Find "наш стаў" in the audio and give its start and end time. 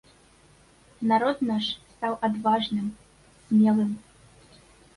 1.49-2.17